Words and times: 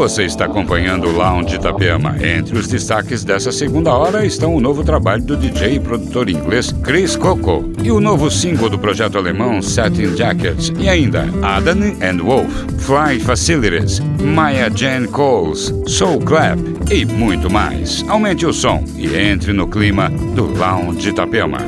Você 0.00 0.24
está 0.24 0.46
acompanhando 0.46 1.08
o 1.08 1.12
Lounge 1.12 1.56
Itapema. 1.56 2.16
Entre 2.26 2.58
os 2.58 2.66
destaques 2.66 3.22
dessa 3.22 3.52
segunda 3.52 3.92
hora 3.92 4.24
estão 4.24 4.54
o 4.54 4.60
novo 4.60 4.82
trabalho 4.82 5.22
do 5.22 5.36
DJ 5.36 5.74
e 5.74 5.78
produtor 5.78 6.30
inglês 6.30 6.72
Chris 6.82 7.16
Coco 7.16 7.70
e 7.84 7.92
o 7.92 8.00
novo 8.00 8.30
single 8.30 8.70
do 8.70 8.78
projeto 8.78 9.18
alemão 9.18 9.60
Satin 9.60 10.16
Jackets 10.16 10.72
e 10.78 10.88
ainda 10.88 11.28
Adam 11.42 11.92
and 12.00 12.24
Wolf, 12.24 12.50
Fly 12.78 13.20
Facilities, 13.20 14.00
Maya 14.24 14.70
Jane 14.74 15.06
Coles, 15.06 15.70
Soul 15.86 16.18
Clap 16.20 16.58
e 16.90 17.04
muito 17.04 17.50
mais. 17.50 18.02
Aumente 18.08 18.46
o 18.46 18.54
som 18.54 18.82
e 18.96 19.14
entre 19.14 19.52
no 19.52 19.68
clima 19.68 20.08
do 20.34 20.46
Lounge 20.46 21.10
Itapema. 21.10 21.58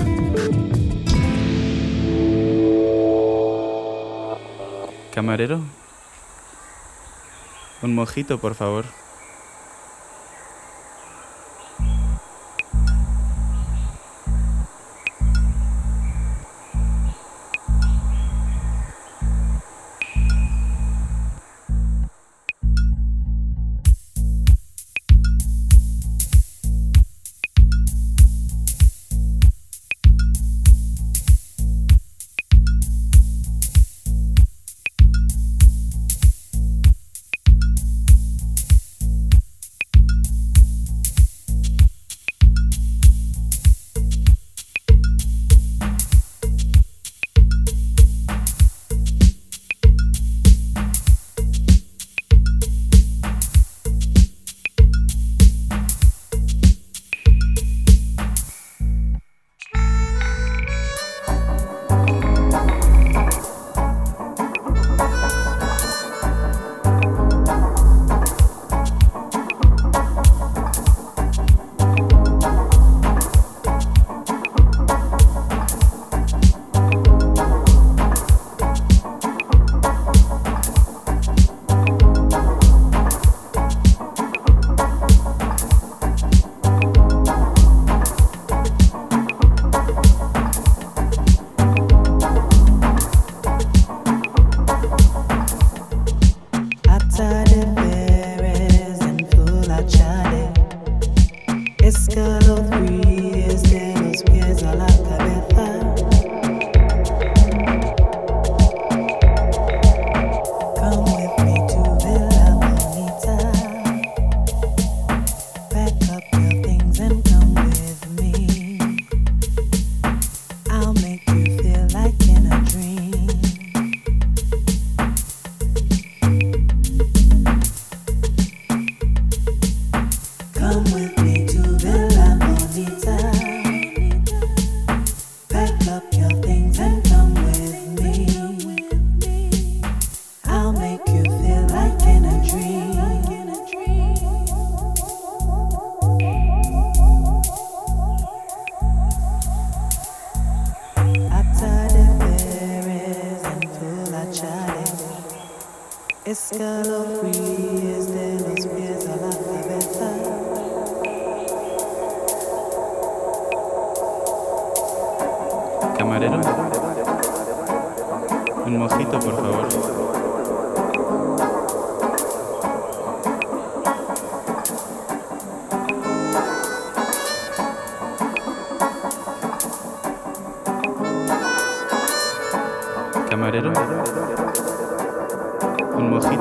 Camarero, 5.11 5.62
un 7.82 7.95
mojito, 7.95 8.38
por 8.38 8.54
favor. 8.54 9.02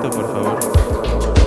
por 0.10 0.26
favor. 0.26 1.41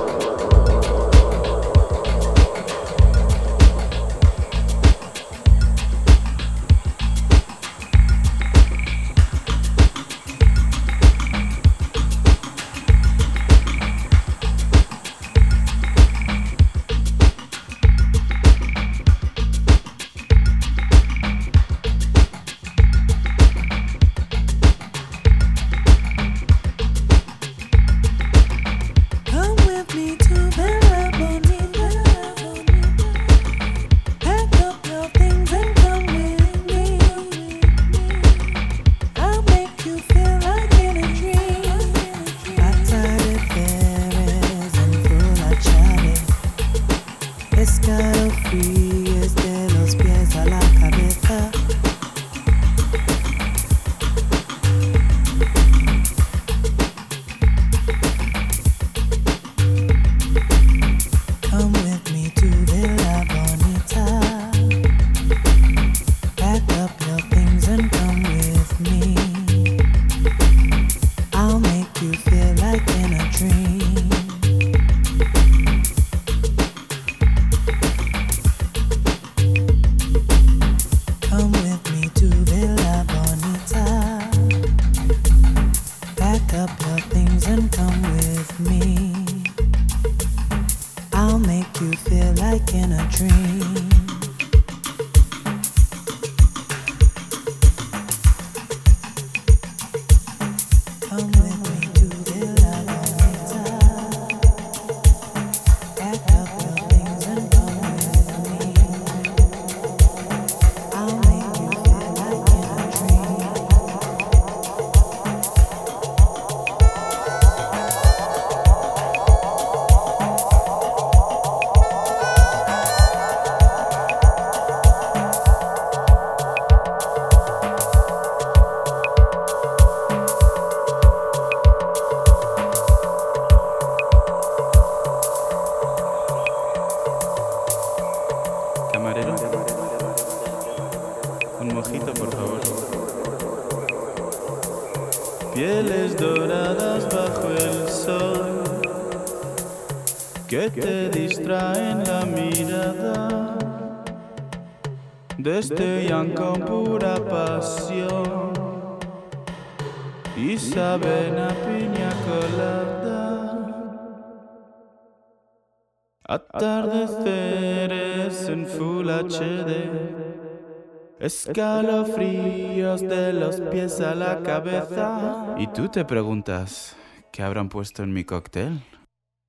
Y 175.57 175.69
tú 175.69 175.89
te 175.89 176.05
preguntas, 176.05 176.97
¿qué 177.31 177.45
habrán 177.45 177.69
puesto 177.69 178.03
en 178.03 178.13
mi 178.13 178.25
cóctel? 178.25 178.83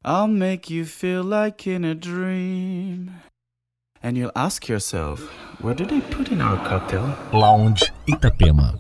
I'll 0.04 0.28
make 0.28 0.70
you 0.72 0.86
feel 0.86 1.24
like 1.24 1.66
in 1.68 1.84
a 1.84 1.96
dream. 1.96 3.10
And 4.04 4.16
you'll 4.16 4.32
ask 4.36 4.68
yourself, 4.70 5.20
what 5.62 5.78
did 5.78 5.90
they 5.90 6.02
put 6.02 6.30
in 6.32 6.42
our 6.42 6.58
cocktail? 6.58 7.18
Lounge 7.34 7.92
Itapema. 8.06 8.80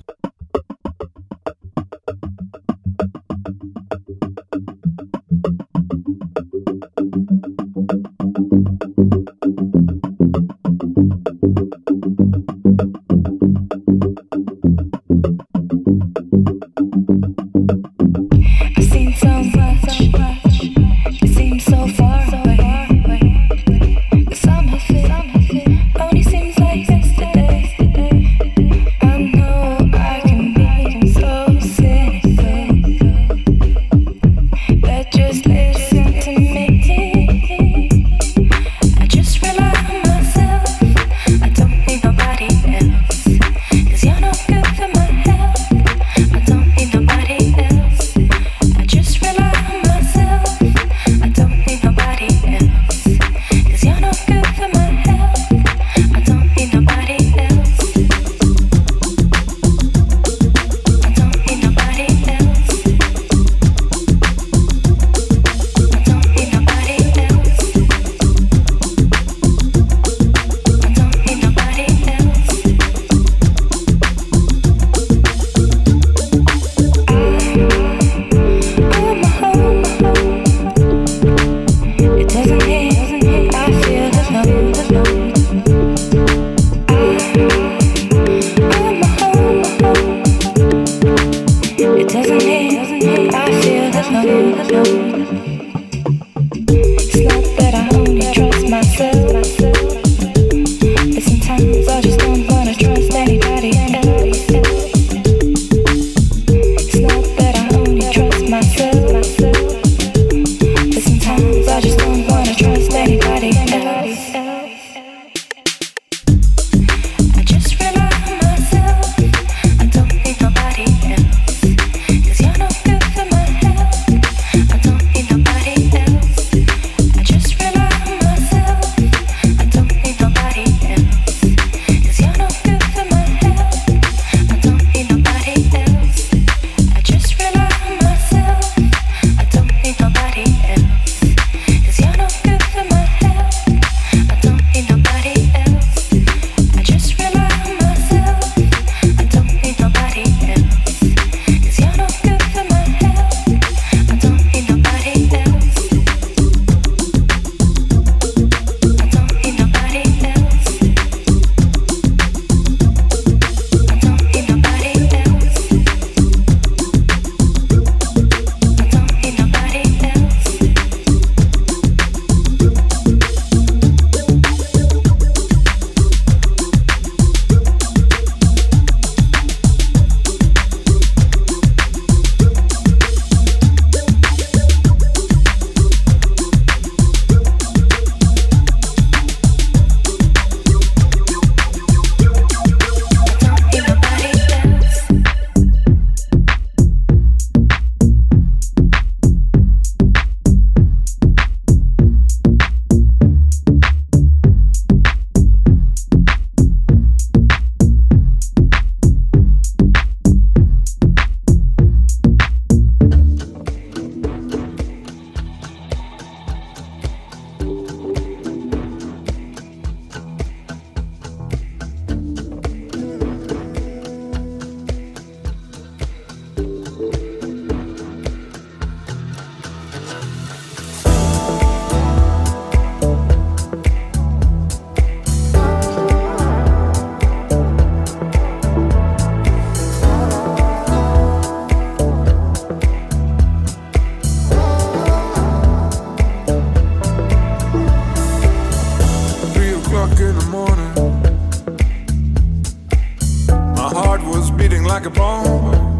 like 254.95 255.07
a 255.07 255.09
bomb. 255.09 255.99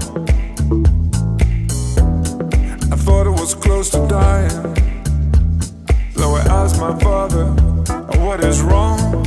I 2.94 2.96
thought 2.96 3.28
it 3.28 3.32
was 3.42 3.54
close 3.54 3.90
to 3.90 4.08
dying. 4.08 4.74
Though 6.14 6.36
I 6.36 6.44
asked 6.48 6.80
my 6.80 6.98
father, 7.00 7.48
What 8.24 8.42
is 8.46 8.62
wrong? 8.62 9.26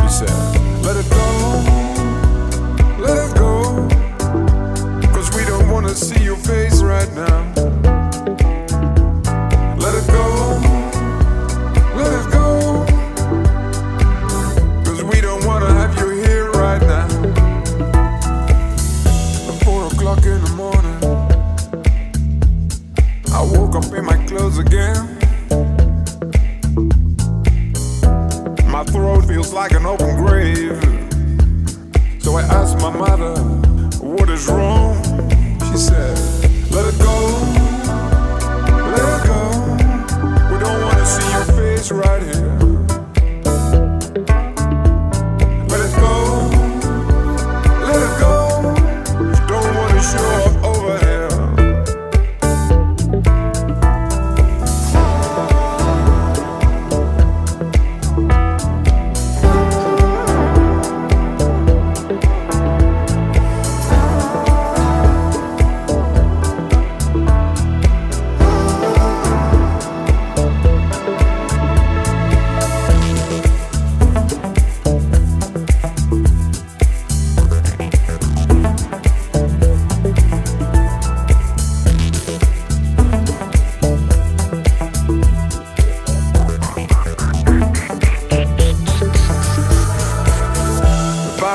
He 0.00 0.08
said. 0.08 0.61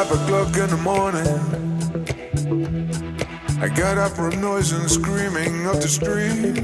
five 0.04 0.12
o'clock 0.12 0.56
in 0.58 0.70
the 0.70 0.77
morning. 0.77 1.25
I 3.60 3.68
got 3.68 3.98
up 3.98 4.12
from 4.12 4.39
noise 4.39 4.72
and 4.72 4.88
screaming 4.88 5.66
up 5.66 5.77
the 5.77 5.88
street. 5.88 6.60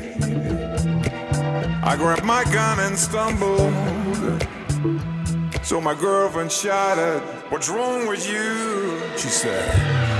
I 1.84 1.96
grabbed 1.98 2.26
my 2.26 2.44
gun 2.44 2.80
and 2.80 2.96
stumbled. 2.96 3.74
So 5.64 5.82
my 5.82 5.96
girlfriend 5.96 6.52
shouted, 6.52 7.22
What's 7.50 7.70
wrong 7.70 8.06
with 8.06 8.30
you? 8.30 9.02
She 9.18 9.30
said, 9.30 9.68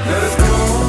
Let 0.08 0.24
us 0.24 0.36
go. 0.36 0.83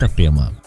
Itapema. 0.00 0.59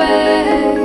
away. 0.00 0.77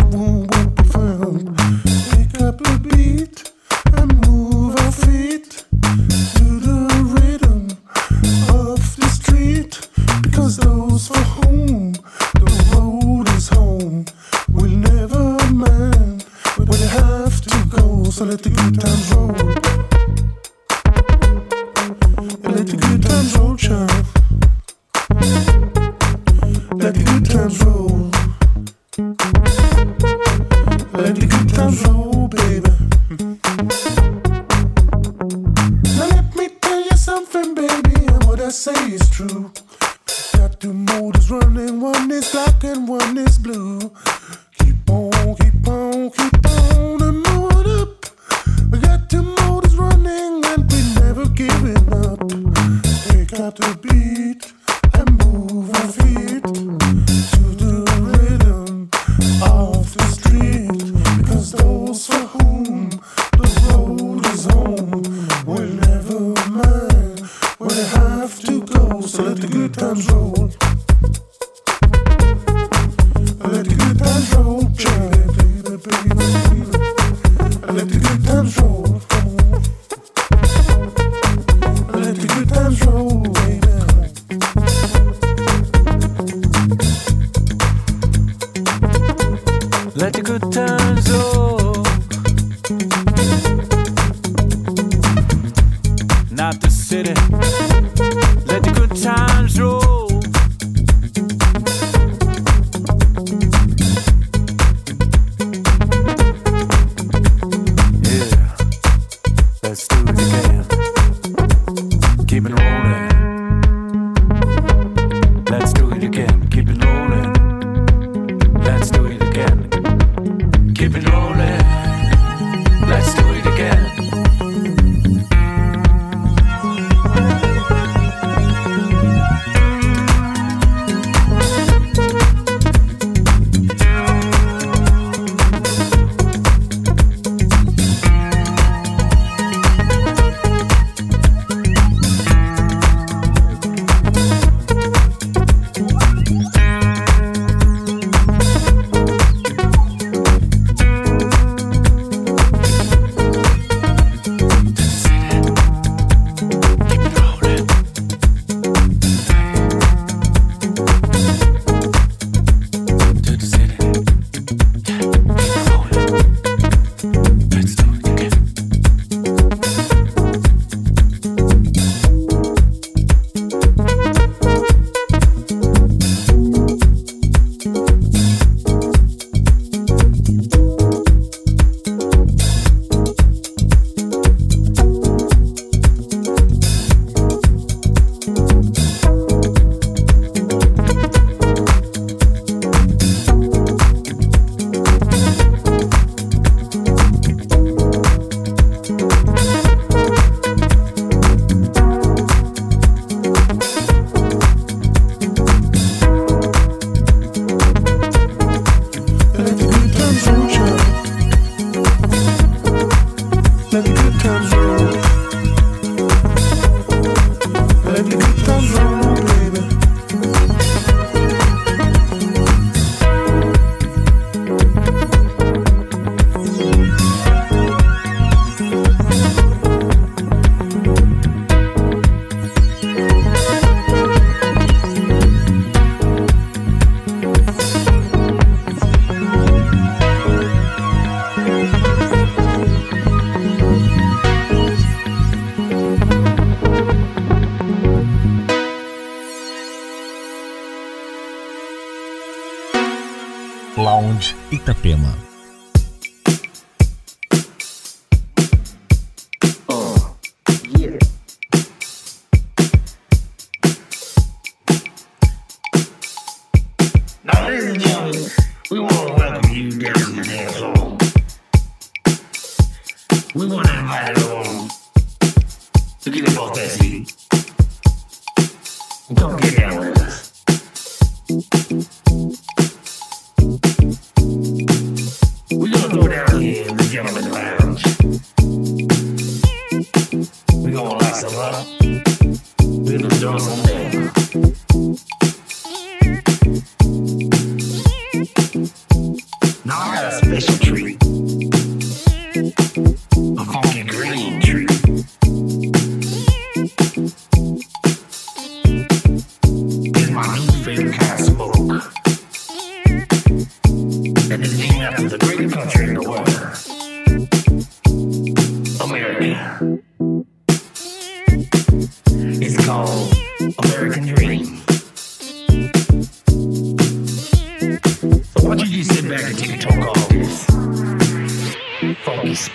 you. 0.00 0.43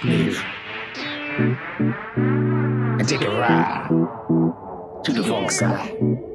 And 0.03 0.35
take 3.07 3.21
a 3.21 3.29
ride 3.29 3.87
to 5.03 5.11
the 5.11 5.23
funk 5.23 5.51
side. 5.51 6.28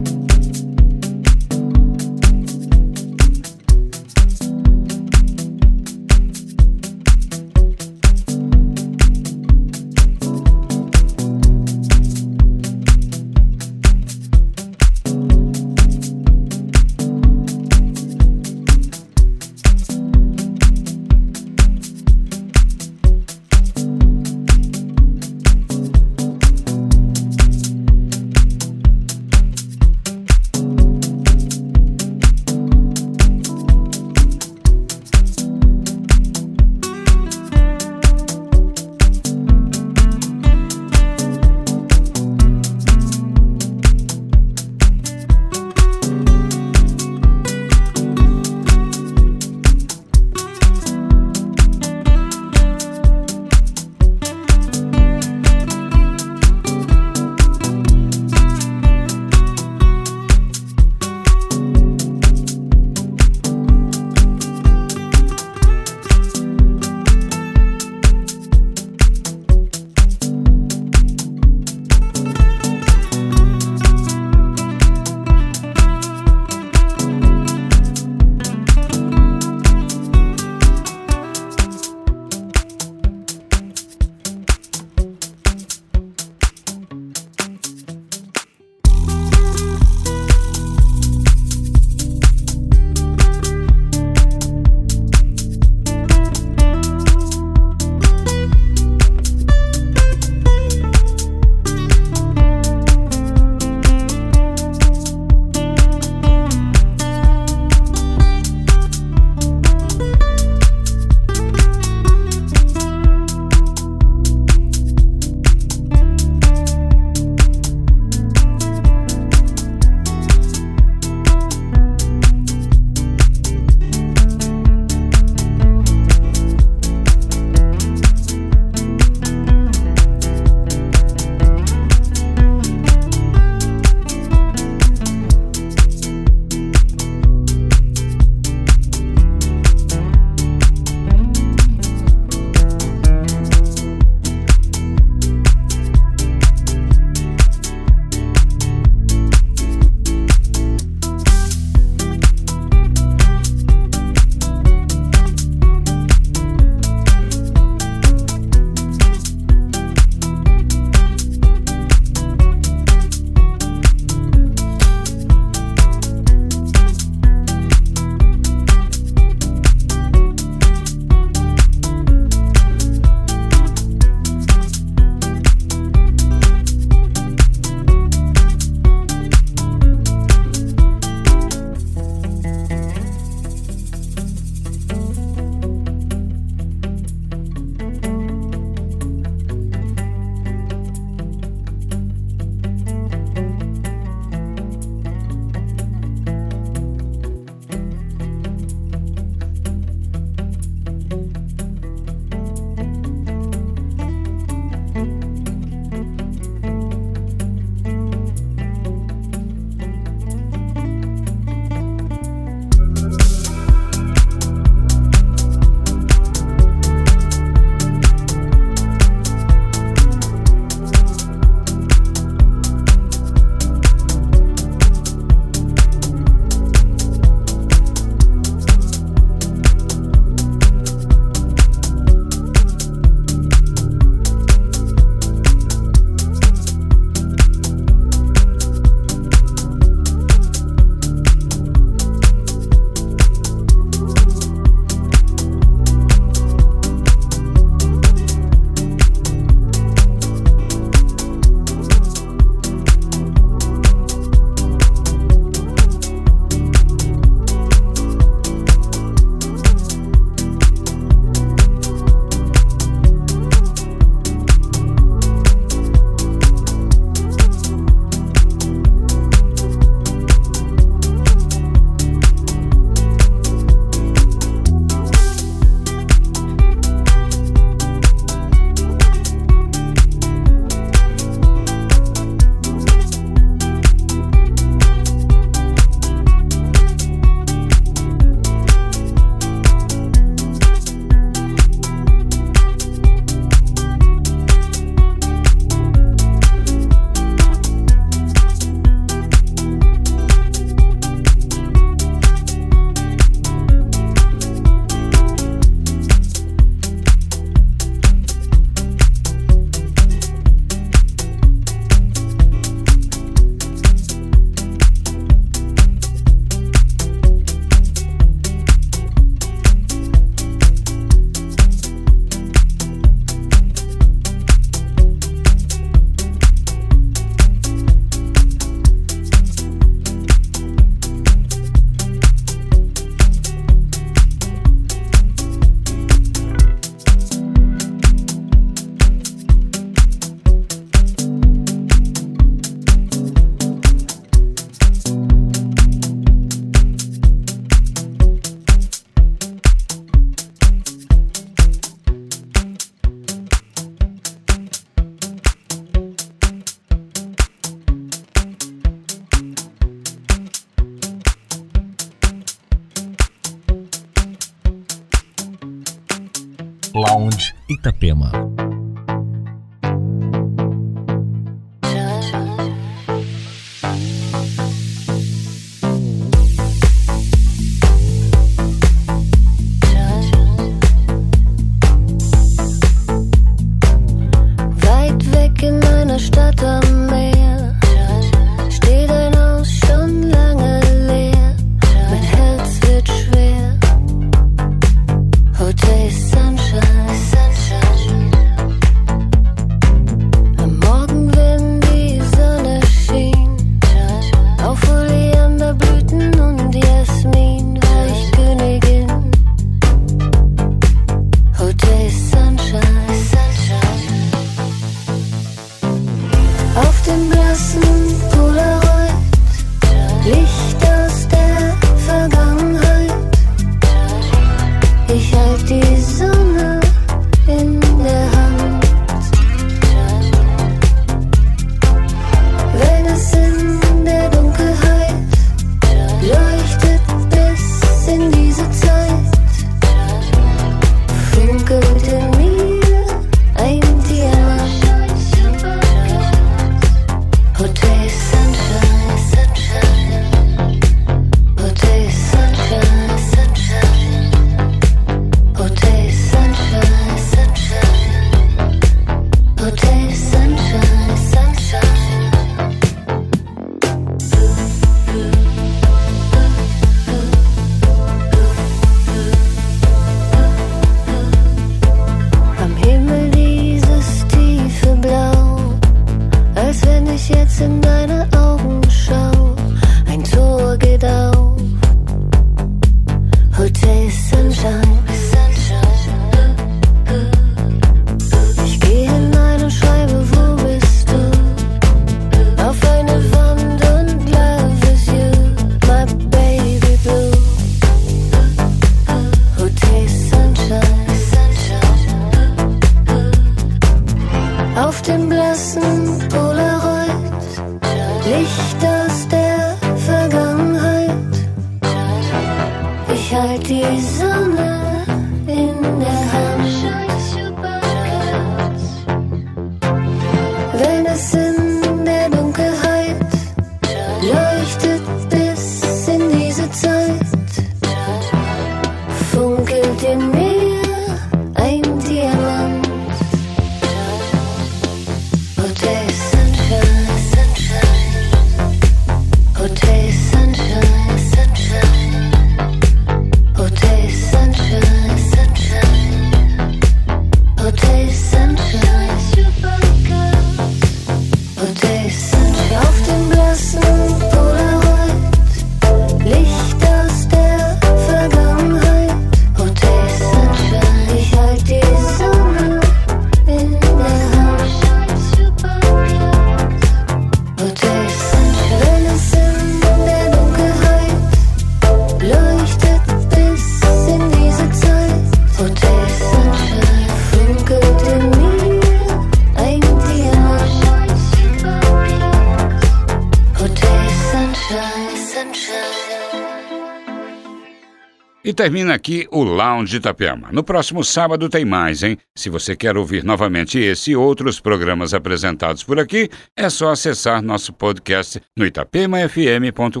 termina 588.64 588.94
aqui 588.94 589.28
o 589.30 589.42
Lounge 589.42 589.98
Itapema. 589.98 590.48
No 590.50 590.64
próximo 590.64 591.04
sábado 591.04 591.50
tem 591.50 591.66
mais, 591.66 592.02
hein? 592.02 592.16
Se 592.34 592.48
você 592.48 592.74
quer 592.74 592.96
ouvir 592.96 593.22
novamente 593.22 593.78
esse 593.78 594.12
e 594.12 594.16
outros 594.16 594.58
programas 594.58 595.12
apresentados 595.12 595.84
por 595.84 596.00
aqui, 596.00 596.30
é 596.56 596.70
só 596.70 596.88
acessar 596.88 597.42
nosso 597.42 597.74
podcast 597.74 598.40
no 598.56 598.64
itapemafm.com.br 598.64 600.00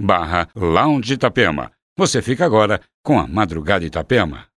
barra 0.00 0.48
Lounge 0.56 1.12
Itapema. 1.12 1.70
Você 1.98 2.22
fica 2.22 2.46
agora 2.46 2.80
com 3.04 3.18
a 3.18 3.26
Madrugada 3.26 3.84
Itapema. 3.84 4.53